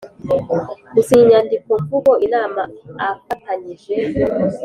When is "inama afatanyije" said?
2.27-3.93